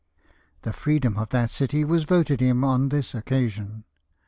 [0.63, 3.83] The freedom of that city was voted him on this occasion.